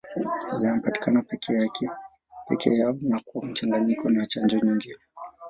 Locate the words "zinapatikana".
0.57-1.21